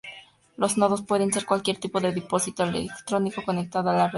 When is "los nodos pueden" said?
0.57-1.31